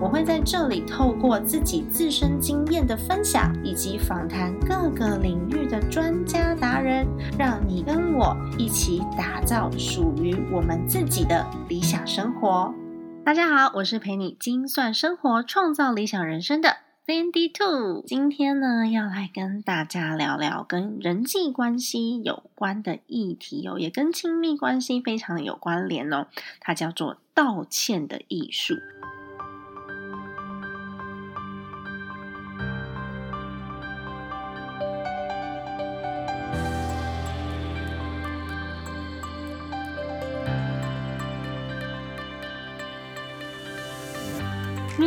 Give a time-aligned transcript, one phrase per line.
[0.00, 7.06] 我会在这里透过自己自身经验的分享，以及访谈各个领域的专家达人，
[7.38, 12.74] 让你跟我一起打造属于我们自己的理想生活。
[13.24, 16.76] 大家好，我是陪你精算生活、创造理想人生的
[17.06, 18.02] Sandy Two。
[18.06, 26.26] 今天呢，要来跟大家聊聊跟人际关系有关的议题哦，也跟亲密关系非常有关联哦。
[26.60, 28.74] 它叫做道歉的艺术。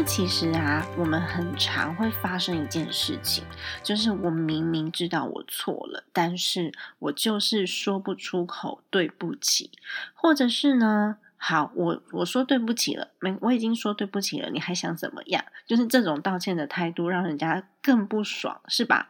[0.07, 3.43] 其实啊，我们很常会发生一件事情，
[3.83, 9.69] 就是我明明知道我错了，但是我就是说不出口对不起，
[10.15, 15.43] 或者是呢，好，我我说对不起了，没，我已经说对不起了，你还想怎么样？
[15.67, 19.09] 就是这种道歉的态度，让人家更不爽，是吧？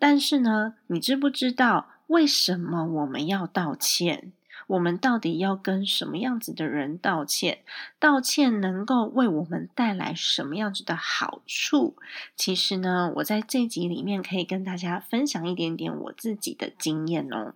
[0.00, 4.32] 但是呢，你知不知道为什么我们要道歉？
[4.70, 7.58] 我们到底要跟什么样子的人道歉？
[7.98, 11.96] 道歉能够为我们带来什么样子的好处？
[12.36, 17.54] 其实呢，我在这集里面可以跟大家分享一点点我自己的经验哦。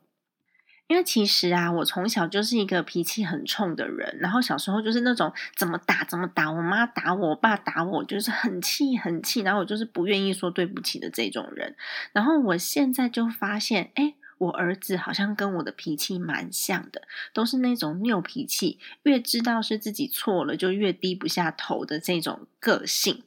[0.88, 11.76] 因为其实啊，我从小就是一个脾气很冲的人，然后小时候就是那种怎么打怎么打，我妈打我，我爸打我，就是很气很气，然后我就是不愿意说对不起的这种人。
[12.12, 14.14] 然后我现在就发现，哎。
[14.38, 23.22] 我儿子好像跟我的脾气蛮像的，都是那种拗脾气，越知道是自己错了，就越低不下头的这种个性。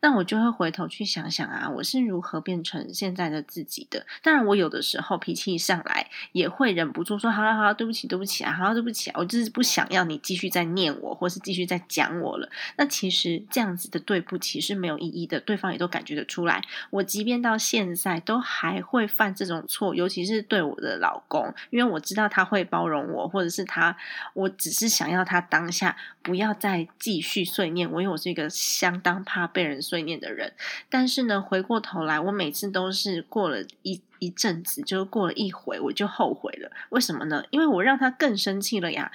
[0.00, 4.06] 那我就会回头去想想啊，我是如何变成现在的自己的？
[4.22, 16.62] 当然，我有的时候脾气上来，也会忍不住说：“好了好了，对不起对不起啊，好了对不起啊，我就是不想要你继续再念我，或是继续再讲我了。”那其实这样子的对不起是没有意义的，对方也都感觉得出来。
[16.90, 20.60] 我即便到现在都还会犯这种错，尤其是对。
[20.70, 23.96] 我的老公，因为我知道他会包容我，或者是他，
[24.34, 30.52] 我只是想要他当下不要再继续碎念我，因为我是一个相当怕被人碎念的人。
[30.90, 36.70] 但是呢，回过头来，我每次都是过了一一阵子，就过了一回，我就后悔了。
[36.90, 37.42] 为什么呢？
[37.50, 39.10] 因为我让他更生气了呀。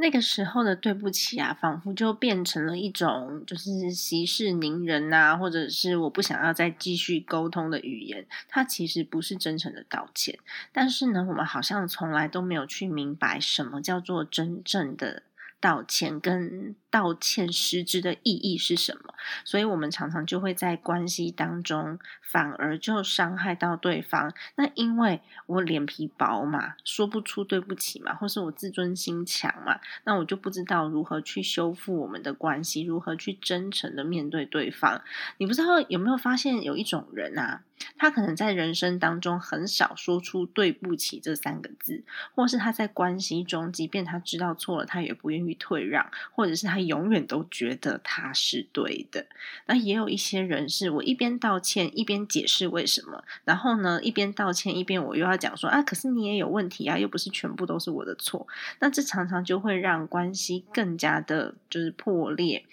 [0.00, 8.24] 那个时候的对不起啊，仿佛就变成了一种就是息事宁人呐，或者是我不想要再继续沟通的语言。
[8.48, 10.38] 它其实不是真诚的道歉，
[10.72, 15.24] 但是呢，我们好像从来都没有去明白什么叫做真正的
[15.60, 16.74] 道歉跟。
[16.90, 19.12] 道歉实质的意义是什么？
[19.44, 24.32] 所以我们常常就会在关系当中反而就伤害到对方。
[24.56, 35.02] 那因为我脸皮薄嘛，说不出对不起嘛，或是我自尊心强嘛，那我就不知道如何去修复我们的关系，如何去真诚的面对对方。
[35.36, 37.64] 你不知道有没有发现有一种人啊，
[37.98, 42.02] 他可能在人生当中很少说出对不起这三个字，
[42.34, 46.78] 或是他在关系中，即便他知道错了，他也不愿退让，或者是他。
[46.88, 49.26] 永远都觉得他是对的。
[49.66, 58.46] 那也有一些人是我一边道歉一边解释为什么，然后呢一边道歉一边我又要讲说啊，可是你也有问题啊，又不是全部都是我的错。
[58.78, 62.64] 那这常常就会让关系更加的就是破裂。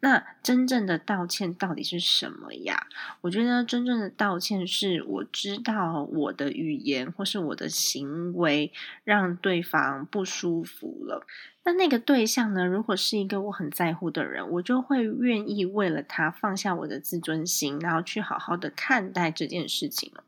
[0.00, 2.88] 那真正的道歉到底是什么呀？
[3.20, 8.72] 我觉得真正的道歉是我知道我的语言或是我的行为
[9.04, 11.26] 让对方不舒服了。
[11.62, 12.64] 那那个对象呢？
[12.64, 20.24] 如果是一个我很在乎的人，我就会愿意为了他放下我的自尊心，然后去好好的看待这件事情了。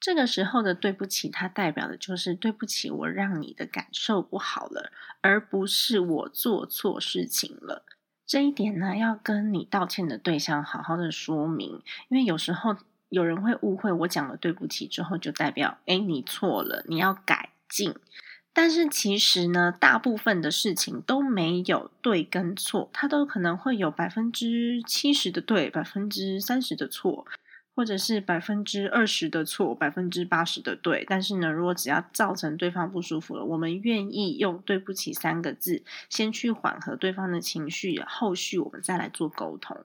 [0.00, 7.84] 这个时候的对不起，它代表的就是对不起，我让你的感受不好了，而不是我做错事情了。
[8.26, 12.74] 这一点呢，要跟你道歉的对象好好的说明，因为有时候
[13.10, 17.94] 有人会误会我讲了对不起之后，就代表哎你错了，你要改进。
[18.52, 27.24] 但是其实呢，大部分的事情都没有对跟错，它都可能会有百分之七十的对，百分之三十的错，
[27.76, 31.04] 或者是百分之二十的错，百分之八十的对。
[31.08, 39.76] 但是呢，如果只要造成对方不舒服了，我们愿意用“对不起”三个字，先去缓和对方的情绪，后续我们再来做沟通。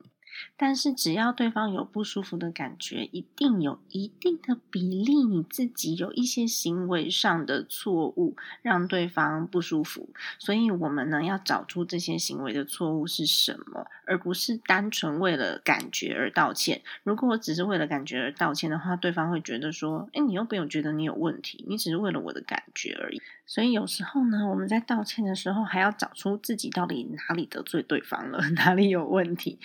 [0.57, 10.09] 但是只要对方有不舒服的感觉，一定有一定的比例，你自己有一些行为上的错误，让对方不舒服。
[10.39, 16.81] 所以，我们呢要找出这些行为的错误是什么，而不是单纯为了感觉而道歉。
[17.03, 29.59] 如果我只是为了感觉而道歉的话，对方会觉得说：“哎，你又没有觉得你有问题，你只是为了我的感觉而已。”所以有时候呢，我们在道歉的时候，还要找出自己到底哪里得罪对方了， 哪里有问题。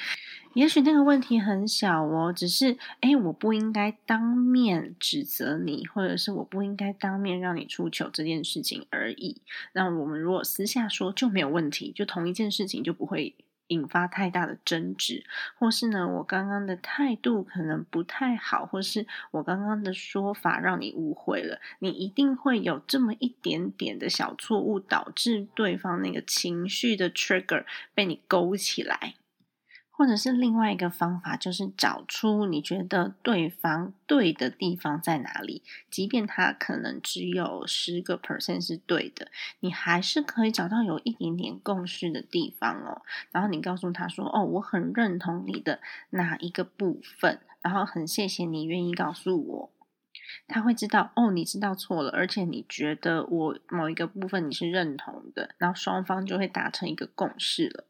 [0.55, 9.41] 也许那个问题很小哦，只是诶，我不应该当面指责你，或者是我不应该当面让你出糗这件事情而已。
[9.73, 13.37] 那我们如果私下说就没有问题，就同一件事情就不会
[13.71, 15.25] 引发太大的争执，
[15.59, 27.65] 或是呢，我刚刚的态度可能不太好，或是我刚刚的说法让你误会了，你一定会有这么一点点的小错误，导致对方那个情绪的 trigger
[27.95, 29.15] 被你勾起来。
[30.01, 39.29] 或者是另外一个方法，就是找出你觉得对方对的地方在哪里，即便他可能只有十个 percent 是对的，
[39.61, 43.03] 你还是可以找到有一点点共识的地方哦。
[43.31, 49.71] 然后你告诉他说：“哦，我很认同你的哪一个部分，然后很谢谢你愿意告诉我。”
[50.49, 57.85] 他会知道哦，你知道错了，而且你觉得我某一个部分你是认同的，然后双方就会达成一个共识了。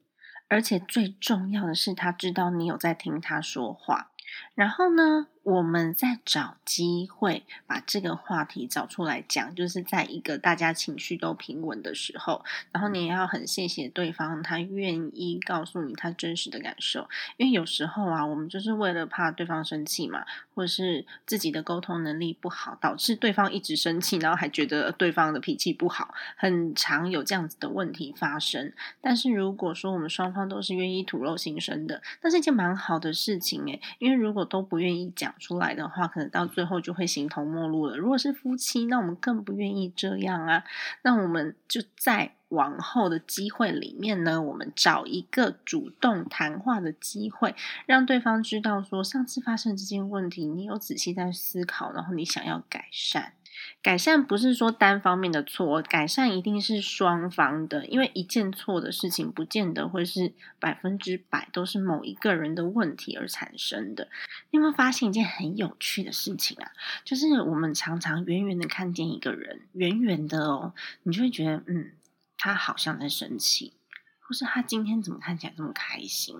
[0.50, 4.10] 而且最重要的是，他知道你有在听他说话。
[4.54, 5.28] 然后呢？
[5.42, 17.08] 我们在找机会把这个话题找出来讲，就是在一个大家情绪都平稳的时候，然后你也要很谢谢对方，他愿意告诉你他真实的感受。
[17.38, 28.70] 因为有时候啊，我们就是为了怕对方生气嘛，或者是自己的沟通能力不好，导致对方一直生气，然后还觉得对方的脾气不好，很常有这样子的问题发生。
[29.00, 35.29] 但是如果说我们双方都是愿意吐露心声的，那是一件蛮好的事情诶，因为如果都不愿意讲。
[35.38, 37.96] 出来的话，可能到最后就会形同陌路了。
[37.96, 40.64] 如果是夫妻，那我们更不愿意这样啊。
[41.02, 47.54] 那我们就在往后的机会里面呢，我们找一个主动谈话的机会，
[47.86, 53.34] 让对方知道说，上次发生这件问题，你有仔细在思考，然后你想要改善。
[53.82, 64.08] 改善不是说单方面的错，改善一定是双方的，因为一件错的事情不见得会是百分之百都是某一个人的问题而产生的。
[64.50, 66.72] 你有没有发现一件很有趣的事情啊？
[67.04, 70.74] 就是我们常常远远的看见一个人，远远的哦，
[71.04, 71.92] 你就会觉得，嗯，
[72.36, 73.72] 他好像在生气，
[74.20, 76.36] 或是他今天怎么看起来这么开心？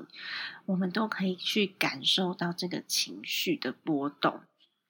[0.67, 4.41] 我们都可以去感受到这个情绪的波动。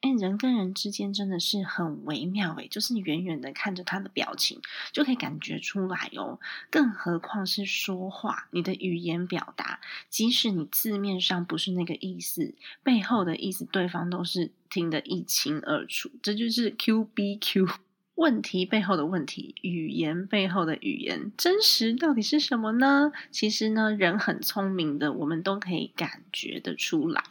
[0.00, 4.60] 哎，人跟人之间真的是很微妙诶，就是远远的看着他的表情，
[4.92, 6.40] 就可以感觉出来哦。
[6.70, 16.10] 更何况是说话，你的语言表达，即使你字面上不是那个意思，背后的意思对方都是听得一清二楚。
[16.22, 17.68] 这就是 Q B Q
[18.16, 23.12] 问题背后的问题，语言背后的语言，真实到底是什么呢？
[23.30, 27.22] 其实呢，人很聪明的，我们都可以感觉得出来。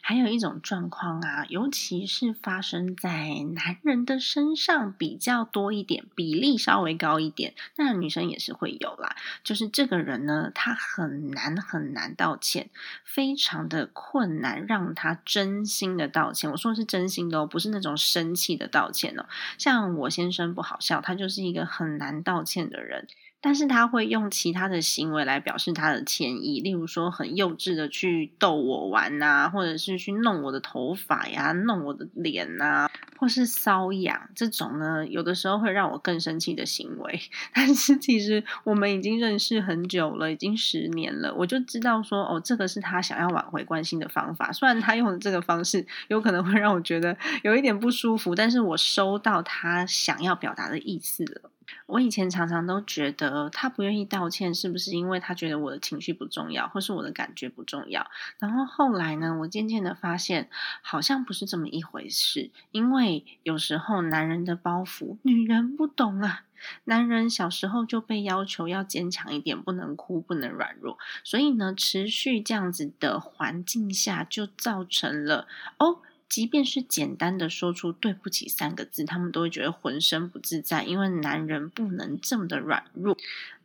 [0.00, 9.16] 还有一种状况啊，尤其是发生在男人的身上比较多一点，比例稍微高一点，那女生也是会有啦。
[9.44, 12.70] 就是这个人呢，他很难很难道歉，
[13.04, 16.50] 非常的困难，让他真心的道歉。
[16.50, 19.26] 我说的是真心的哦，不是那种生气的道歉哦。
[19.58, 23.06] 像我先生不好笑，他就是一个很难道歉的人。
[23.44, 32.88] 但是他会用其他的行为来表示他的歉意，例如说很幼稚的去逗我玩呐，或者是去弄我的头发呀、弄我的脸呐，
[33.18, 37.20] 或是瘙痒这种呢，有的时候会让我更生气的行为。
[37.52, 44.52] 但是其实我们已经认识很久了，已经十年了，我就知道说哦，这个是他想要挽回关心的方法。
[44.52, 51.51] 虽然他用的这个方式有可能会让我觉得有一点不舒服，但是我收到他想要表达的意思了。
[51.86, 58.10] 我以前常常都觉得他不愿意道歉，是不是因为他觉得我的情绪不重要，或是我的感觉不重要？
[58.38, 60.48] 然后后来呢，我渐渐的发现，
[60.80, 62.50] 好像不是这么一回事。
[62.70, 66.44] 因为有时候男人的包袱，女人不懂啊。
[66.84, 70.96] 男人小时候就被要求要坚强一点，不能哭，不能软弱。
[71.24, 75.48] 所以呢，持续这样子的环境下，就造成了
[75.78, 75.98] 哦。
[76.32, 83.18] 即便是简单的说出“对不起”三个字，他们都会觉得浑身不自在，因为男人不能这么的软弱。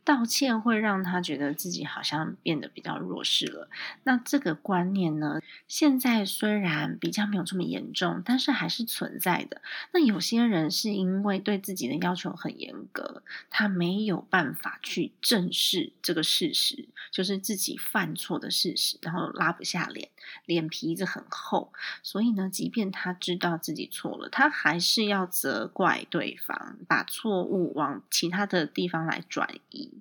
[0.08, 3.68] 道歉会让他觉得自己好像变得比较弱势了。
[4.04, 9.60] 那这个观念呢，现在虽然比较没有这么严重，但是还是存在的。
[9.92, 20.08] 那有些人是因为对自己的要求很严格，他没有办法去正视这个事实，就是自己犯错的事实，然后拉不下脸，
[20.46, 21.70] 脸皮子很厚。
[22.02, 29.97] 所以呢，即便他知道自己错了，他还是要责怪对方，把错误往其他的地方来转移。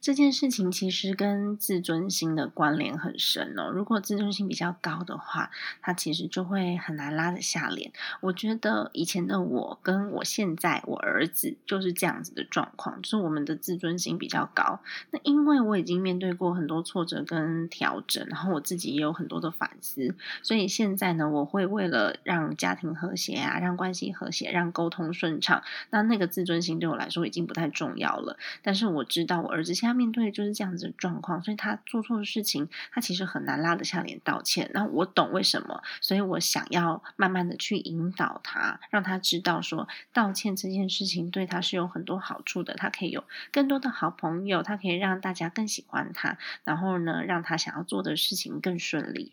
[0.00, 3.70] 这件事情其实跟自尊心的关联很深哦。
[3.70, 5.50] 如果自尊心比较高的话，
[5.80, 7.92] 他其实就会很难拉得下脸。
[8.20, 14.80] 我觉得以前的我跟我现在我儿子就是这样子的状况，就是我们的自尊心比较高。
[15.10, 28.36] 那因为我已经面对过很多挫折跟调整，然后我自己也有很多的反思，所以现在呢，我会为了让家庭和谐啊，让关系和谐，让沟通顺畅，那那个自尊心对我来说已经不太重要了。
[28.62, 29.74] 但是我知道我儿子。
[29.74, 34.70] 现在面对的就是这样子的状况，所以他做错的事情，他其实很难拉得下脸道歉。
[34.74, 42.74] 那我懂为什么，所以我想要慢慢的去引导他，让他知道说道歉这件事情对他是有很多好处的。
[42.74, 49.32] 他可以有更多的好朋友，他可以让大家更喜欢他，然后呢，让他想要做的事情更顺利。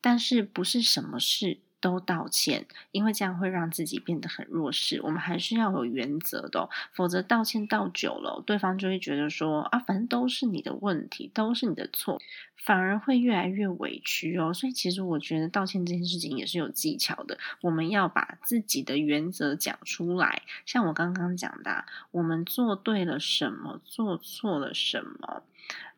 [0.00, 1.58] 但是不是什么事？
[1.80, 5.00] 都道歉，因为这样会让自己变得很弱势。
[5.02, 12.20] 我们还是要有原则的，否则道歉道久了，对方就会觉得说啊，反正都是你的问题，都是你的错，
[12.56, 14.52] 反而会越来越委屈哦。
[14.52, 20.42] 所以其实我觉得道歉这件事情也是有技巧的，我们要把自己的原则讲出来。
[20.66, 25.42] 像我刚刚讲的，我们做对了什么，做错了什么。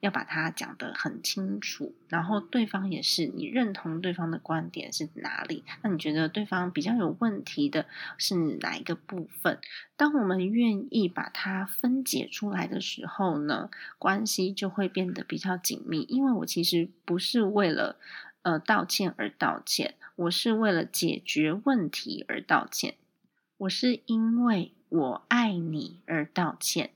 [0.00, 5.64] 要把它讲得很清楚，然后对方也是你认同对方的观点是哪里？
[5.83, 7.87] 那你觉得对方比较有问题的
[8.19, 9.59] 是哪一个部分？
[9.97, 16.02] 当我们愿意把它分解出来的时候呢，关系就会变得比较紧密。
[16.09, 17.97] 因为我其实不是为了
[18.43, 22.95] 呃道歉而道歉，我是为了解决问题而道歉，
[23.59, 26.91] 我是因为我爱你而道歉。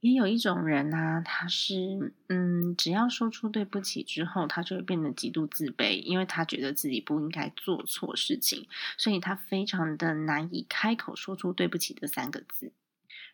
[0.00, 8.66] 也有一种人呢，他是嗯，只要说出对不起之后，他就会变得极度自卑，因为他觉得自己不应该做错事情，
[8.96, 12.72] 所以他非常的难以开口说出对不起这三个字。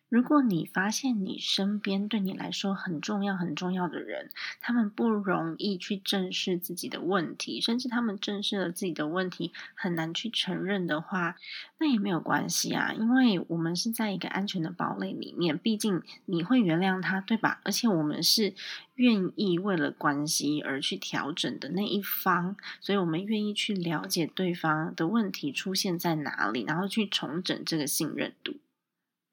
[0.09, 4.29] 如果你发现你身边对你来说很重要、很重要的人，
[4.61, 11.35] 他们不容易去正视自己的问题，甚至他们正视了自己的问题很难去承认的话，
[11.79, 17.59] 那也没有关系啊，因为我们是在一个安全的堡垒里面，毕竟你会原谅他，对吧？
[17.65, 18.53] 而且我们是
[18.95, 28.55] 愿意为了关系而去调整的那一方，所以我们愿意去了解对方的问题出现在哪里，然后去重整这个信任度。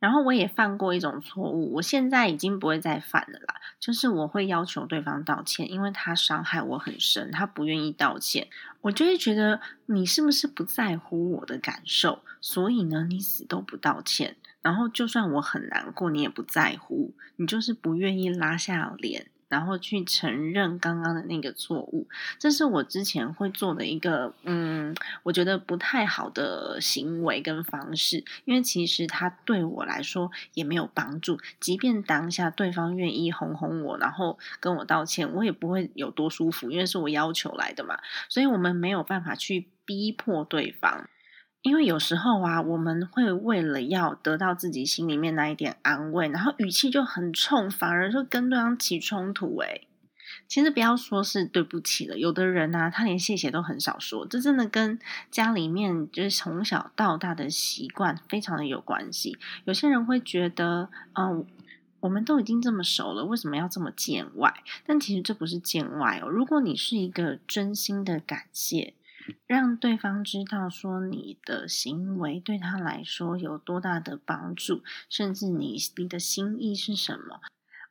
[0.05, 3.55] 然后我也犯过一种错误，我现在已经不会再犯了啦。
[3.81, 8.49] 就是我会要求对方道歉，因为他伤害我很深，他不愿意道歉，
[8.83, 12.19] 我就会觉得你是不是不在乎我的感受？
[12.43, 14.37] 所以呢，你死都不道歉。
[14.61, 19.29] 然后就算我很难过，你也不在乎，你就是不愿意拉下脸。
[19.55, 22.09] 然后去承认刚刚的那个错误，
[22.41, 24.93] 这是我之前会做的一个，嗯，
[25.23, 31.39] 我觉得不太好的行为跟方式，因为其实他对我来说也没有帮助。
[31.61, 41.09] 即便当下对方愿意哄哄我，然后跟我道歉，我也不会有多舒服，因为是我要求来的嘛，所以我们没有办法去逼迫对方。
[41.65, 49.59] 因为有时候啊，我们会为了要得到自己心里面那一点安慰，然后语气就很冲，反而就跟对方起冲突。
[49.61, 49.89] 诶
[50.47, 54.99] 其实不要说是对不起了，有的人呢，他连谢谢都很少说，这真的跟
[55.31, 59.39] 家里面就是从小到大的习惯非常的有关系。
[59.65, 61.47] 有些人会觉得，嗯，
[62.01, 64.53] 我们都已经这么熟了，为什么要这么见外？
[64.85, 66.29] 但其实这不是见外哦。
[66.29, 68.93] 如果你是一个真心的感谢。
[69.47, 77.41] 让对方知道说你的行为对他来说有多大的帮助，甚至你你的心意是什么。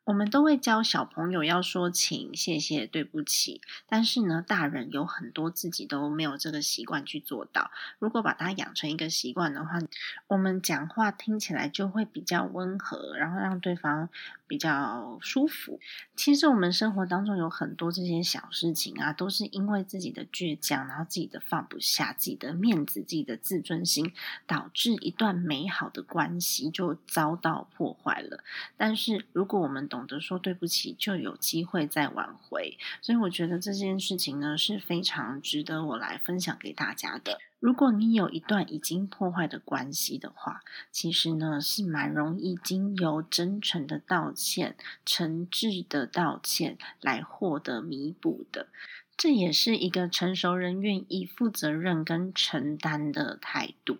[0.06, 7.72] 我们都会教小朋友要说请、谢谢、对不起，但是呢，大人有很多自己都没有这个习惯去做到。
[8.00, 9.80] 如果把它养成一个习惯的话，
[10.28, 14.10] 我们讲话听起来就会比较温和，然后让对方
[14.46, 15.80] 比较舒服。
[16.18, 24.12] 其实我们生活当中有很多这些小事情啊，都是因为自己的倔强，然后自己的放不下、自己的面子、自己的自尊心，
[24.46, 28.44] 导致一段美好的关系就遭到破坏了。
[28.76, 32.80] 但是如果我们懂得说对不起，就有机会再挽回。
[33.00, 37.38] 所以我觉得这件事情呢是非常值得我来分享给大家的。
[37.60, 48.70] 如果你有一段已经破坏的关系的话，其实呢是蛮容易经由真诚的道歉、诚挚的道歉来获得弥补的。
[49.16, 54.00] 这也是一个成熟人愿意负责任跟承担的态度。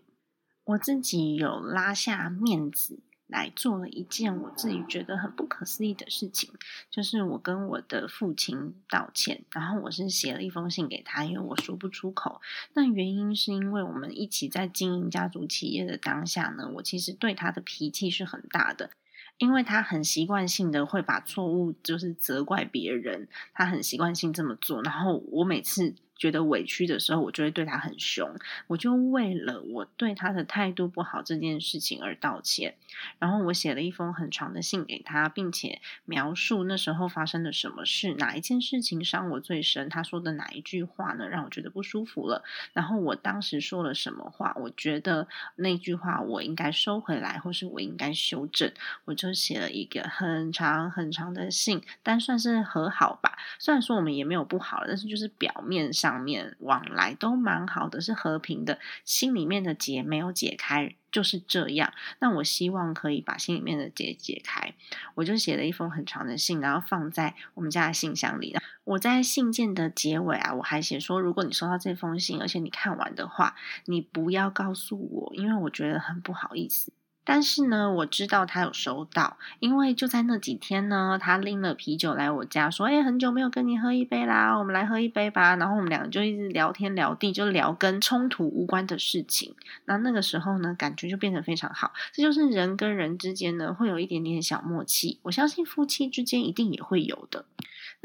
[0.64, 2.98] 我自己有拉下面子。
[3.34, 6.52] 来做了一件我自己觉得很不可思议的事情，
[6.92, 12.40] 就是我跟我的父亲道歉，然后我是写了一封信给他，因为我说不出口。
[12.74, 18.92] 那原因是因为我们一起在经营家族企业的当下呢，我其实对他的脾气是很大的，
[19.40, 25.96] 因为他很习惯性的会把错误就是责怪别人，他很习惯性这么做，然后我每次。
[26.16, 28.34] 觉得委屈的时候，我就会对他很凶。
[28.68, 32.76] 我就为了我对他的态度不好这件事情而道歉。
[33.20, 42.44] 然后我写了一封很长的信给他，并且描述那时候发生了什么事，哪一件事情伤我最深，他说的哪一句话呢让我觉得不舒服了。
[42.74, 48.72] 然后我当时说了什么话，我觉得那句话我应该收回来，或是我应该修正。
[49.06, 53.38] 我就写了一个很长很长的信，但算是和好吧。
[53.60, 56.24] 虽然说我们也没有不好了，但是就是表面上。
[56.24, 61.92] 面往来都蛮好的，是和平的，心里面的结没有解开，就是这样。
[62.20, 64.74] 那我希望可以把心里面的结解开，
[65.16, 68.56] 我就写了一封很长的信，然后放在我们家的信箱里。
[68.86, 73.56] 我在信件的结尾啊，我还写说，如果你收到这封信，而且你看完的话，
[73.86, 76.94] 你不要告诉我，因为我觉得很不好意思。
[77.26, 89.56] 但是呢，我知道他有收到，因为就在那几天呢，他拎了啤酒来我家，说：“哎，很久没有跟你喝一杯啦，我们来喝一杯吧。”然后我们两个就一直聊天聊地，就聊跟冲突无关的事情。
[89.86, 91.94] 那那个时候呢，感觉就变得非常好。
[92.12, 95.20] 这就是人跟人之间呢，会有一点点小默契。
[95.24, 97.46] 我相信夫妻之间一定也会有的。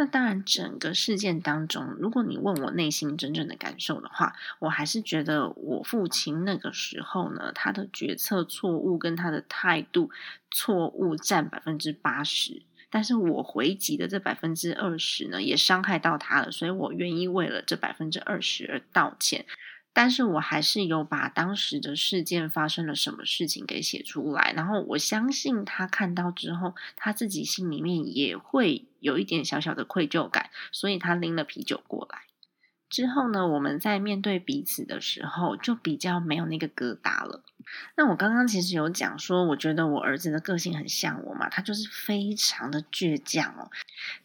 [0.01, 10.09] 那当然，整个事件当中，如果你问我内心真正的感受的话，我还是觉得我父亲那个时候呢，他的决策错误跟他的态度
[10.53, 19.47] 错误占百分之八十，但是我回击的这百分之二十呢，也伤害到他了，所以我愿意为了这百分之二十而道歉。
[19.99, 32.21] 但是我还是有把当时的事件发生了什么事情给写出来，然后我相信他看到之后，他自己心里面也会有一点小小的愧疚感，所以他拎了啤酒过来。
[32.89, 37.43] 之后呢，我们在面对彼此的时候，就比较没有那个疙瘩了。
[37.97, 43.71] 那我刚刚其实有讲说，我觉得我儿子的个性很像我嘛，他就是非常的倔强哦。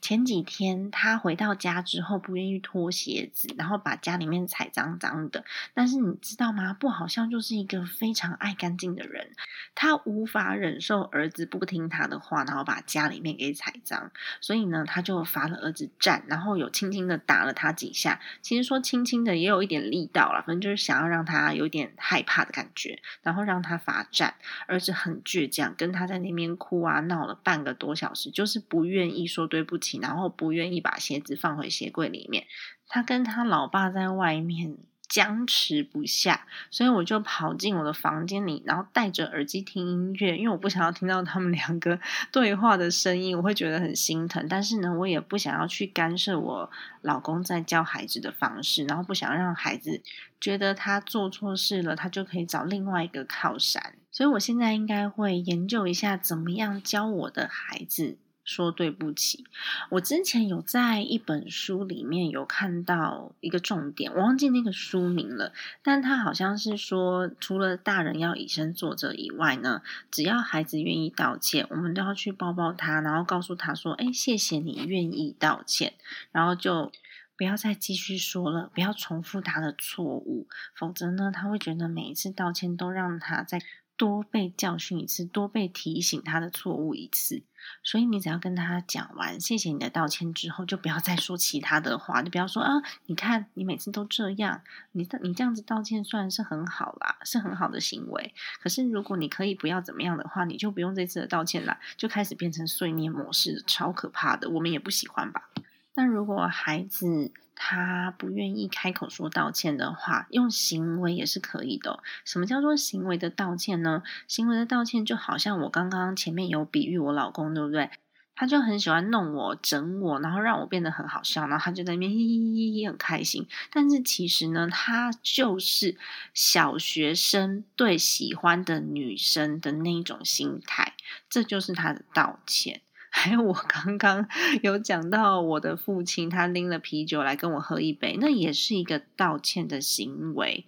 [0.01, 5.43] 前几天他回到家之后，不愿意脱鞋子，然后把家里面踩脏脏的。
[5.73, 6.73] 但是你知道吗？
[6.73, 9.31] 不好像就是一个非常爱干净的人，
[9.75, 18.19] 他无法忍受儿子不听他的话，然后把家里面给踩脏，所以呢，他就罚了儿子站，然后有轻轻的打了他几下。
[18.41, 23.01] 其实说轻轻的也有一点力道了，反正就是想要让他有点害怕的感觉，
[23.33, 24.35] 然后让他罚站。
[24.67, 32.45] 儿子很倔强，跟他在那边哭啊闹了半个多小时，就是不愿意说对不起，然后不愿意把鞋子放回鞋柜里面。
[32.87, 34.77] 他跟他老爸在外面。
[35.07, 41.99] 僵持不下，所以我就跑进我的房间里，然后戴着耳机听音乐，因为我不想要听到他们两个
[42.31, 44.47] 对话的声音，我会觉得很心疼。
[44.49, 50.01] 但是呢，我也不想要去干涉我老公在教孩子的方式，然后不想让孩子
[50.41, 53.95] 觉得他做错事了，他就可以找另外一个靠山。
[54.11, 58.17] 所以我现在应该会研究一下，怎么样教我的孩子。
[58.43, 59.45] 说对不起，
[59.89, 75.93] 我之前有在一本书里面有看到一个重点，我忘记那个书名了，但他好像是说，除了大人要以身作则以外呢，只要孩子愿意道歉，我们都要去抱抱他，然后告诉他说：“哎，谢谢你愿意道歉。”
[76.31, 76.91] 然后就
[77.37, 83.61] 不要再继续说了，不要重复他的错误，否则呢，他会觉得每一次道歉都让他在
[83.97, 87.43] 多被教训一次，多被提醒他的错误一次。
[87.81, 92.69] 所以你只要跟他讲完谢谢你的道歉之后，就不要再说其他的话，就不要说啊，
[93.05, 105.49] 你看你每次都这样，你你这样子道歉虽然是很好啦，是很好的行为，可是如果你可以不要怎么样的话，你就不用这次的道歉啦，就开始变成碎念模式，超可怕的，我们也不喜欢吧。
[105.95, 112.01] 那如果孩子，他不愿意开口说道歉的话，用行为也是可以的。
[112.25, 114.01] 什么叫做行为的道歉呢？
[114.27, 117.91] 行为的道歉就好像我刚刚前面有比喻我老公，对不对？
[118.35, 123.47] 他就很喜欢弄我、整我，然后让我变得很好笑，然后他就在那边嘿嘿嘿嘿很开心。
[123.71, 125.95] 但是其实呢，他就是
[126.33, 130.95] 小学生对喜欢的女生的那一种心态，
[131.29, 132.81] 这就是他的道歉。
[133.15, 134.27] 还有我刚刚
[134.63, 140.65] 有讲到我的父亲，他拎了啤酒来跟我喝一杯，那也是一个道歉的行为。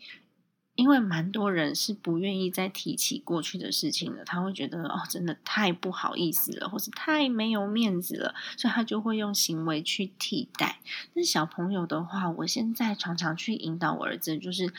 [0.75, 10.79] 因为蛮多人是不愿意再提起过去的事情的，他会觉得哦，真的太不好意思了，或是太没有面子了，所以他就会用行为去替代。
[11.13, 14.73] 那小朋友的话，我现在常常去引导我儿子，就是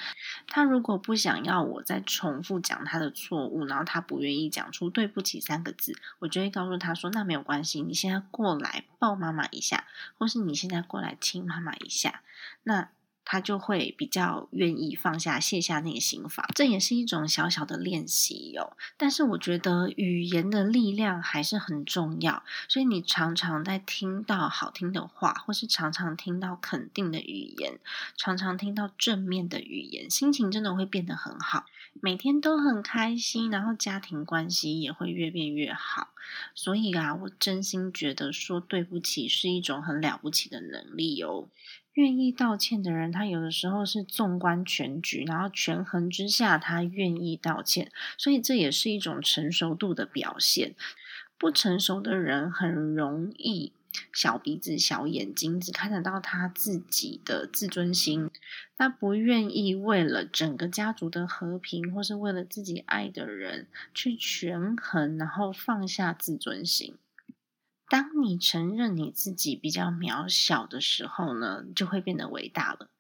[0.47, 9.87] 他如果不想要我再重复讲他的错误，然后他不愿意讲出对不起三个字，我就会告诉他说：“那没有关系，你现在过来抱妈妈一下，
[10.19, 12.21] 或是你现在过来亲妈妈一下。”
[12.65, 12.91] 那
[13.27, 18.77] 他就会比较愿意放下、卸下那个心防，这也是一种小小的练习哟。
[18.97, 27.81] 但是我觉得语言的力量还是很重要，所以你常常在听到好听的话，或是常常听到肯定的语言，
[28.17, 31.67] 常常听到正面的语言，心情真的会变得很好，
[32.01, 36.11] 每天都很开心，然后家庭关系也会越变越好。
[36.55, 41.49] 所以啊，我真心觉得说对不起是一种很了不起的能力哦。
[41.97, 50.75] 愿意道歉的人，他有的时候是纵观全局，然后权衡之下，他愿意道歉，所以这也是一种成熟度的表现。
[51.39, 53.73] 不成熟的人很容易
[54.13, 58.31] 小鼻子小眼睛，只看得到他自己的自尊心，
[58.77, 66.95] 他不愿意为了整个家族的和平，或是为了自己爱的人去权衡，然后放下自尊心。
[67.89, 72.91] 当你承认你自己比较渺小的时候呢，就会变得伟大了。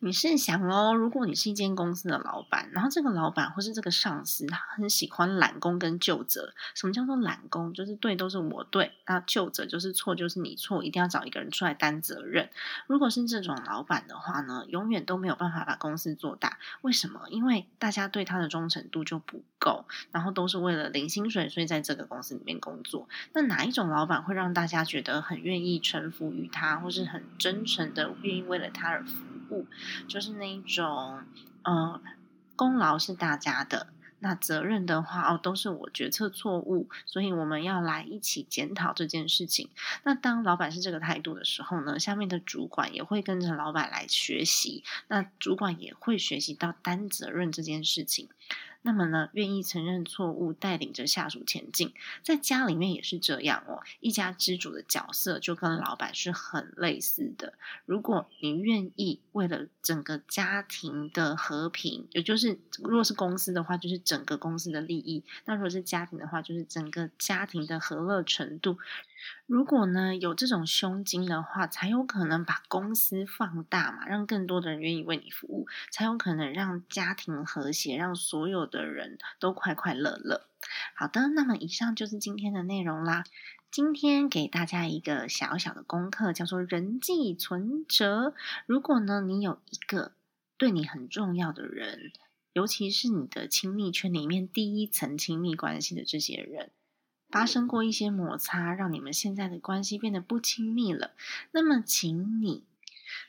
[0.00, 6.54] 你试想哦，如果你是一间公司的老板，然后这个老板或是这个上司，他很喜欢揽功跟就责。
[6.74, 7.74] 什么叫做揽功？
[7.74, 12.48] 就是对都是我对，那就责就是错就是你错，一定要找一个人出来担责任。
[12.86, 16.58] 如果是这种老板的话呢，永远都没有办法把公司做大。
[16.82, 17.22] 为什么？
[17.30, 23.08] 因为大家对他的忠诚度就不够，然后都是为了领薪水，所以在这个公司里面工作。
[23.32, 29.66] 那哪一种老板会让大家觉得很愿意臣服于他，或是很真诚的愿意为了他而服务？
[30.08, 31.22] 就是那一种，
[31.64, 32.00] 嗯，
[32.56, 33.88] 功劳是大家的，
[34.20, 39.68] 那责任的话，哦，都是我决策错误，所以我们要来一起检讨这件事情。
[40.02, 48.28] 那当老板是这个态度的时候呢，下面的主管也会跟着老板来学习，那主管也会学习到担责任这件事情。
[48.80, 53.82] 那么呢，愿意承认错误，带领着下属前进，在家里面也是这样哦。
[54.00, 57.54] 一家之主的角色就跟老板是很类似的。
[57.84, 68.78] 如果你愿意为了整个家庭的和平，也就是如果是公司的话，就是整个公司的利益；那如果是家庭的话，就是整个家庭的和乐程度。
[69.46, 80.46] 如果呢有这种胸襟的话，才有可能把公司放大嘛，让更多的人愿意为你服务，才有可能让家庭和谐，让所有的人都快快乐乐。
[80.94, 83.24] 好的，那么以上就是今天的内容啦。
[83.70, 88.34] 今天给大家一个小小的功课，叫做人际存折。
[88.66, 90.12] 如果呢你有一个
[90.56, 92.12] 对你很重要的人，
[92.54, 96.70] 尤其是你的亲密圈里面第一层亲密关系的这些人。
[97.30, 101.12] 发生过一些摩擦，让你们现在的关系变得不亲密了。
[101.52, 102.64] 那么，请你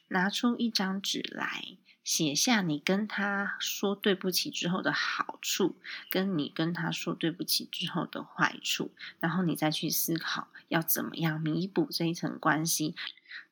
[0.08, 5.76] 拿出一张纸来，写下你跟他说对不起之后的好处，
[6.10, 12.96] 跟你跟他说对不起之后的坏处，然后你再去思考要怎么样弥补这一层关系。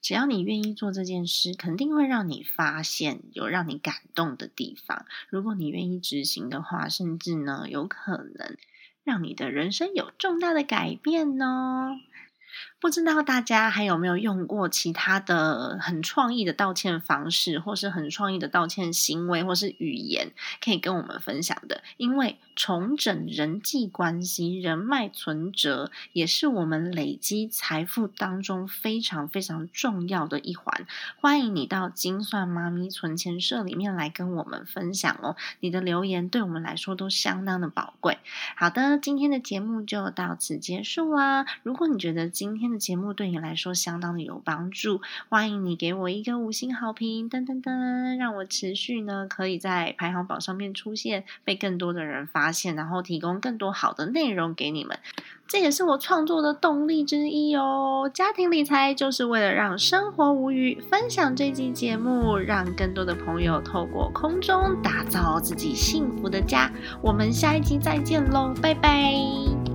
[0.02, 5.06] 只要你愿意做这件事，肯定会让你发现有让你感动的地方。
[5.30, 8.58] 如果你愿意执行的话，甚至呢，有可能。
[9.08, 11.92] 让你的人生有重大的改变呢？
[12.80, 20.32] 不知道大家还有没有用过其他的很创意的道歉方式，或是很创意的道歉行为，或是语言，
[20.64, 21.82] 可以跟我们分享的？
[21.98, 30.86] 因为重整人际关系、人脉存折，也是我们累积财富当中非常非常重要的一环。
[31.20, 35.36] 欢迎你到金算妈咪存钱社里面来跟我们分享哦！
[35.62, 38.20] 你的留言对我们来说都相当的宝贵。
[38.56, 41.48] 好的，今天的节目就到此结束啦。
[41.64, 45.00] 如果你觉得今天天的节目对你来说相当的有帮助，
[45.30, 55.00] 欢迎你给我一个五星好评，噔噔噔，让我持续呢可以在排行榜上面出现，被更多的人发现，然后提供更多好的内容给你们，
[55.48, 58.12] 这也是我创作的动力之一哦。
[58.14, 66.70] 家庭理财就是为了让生活无虞，分享这期节目，让更多的朋友透过空中打造自己幸福的家。
[67.02, 69.67] 我们下一集再见喽，拜拜。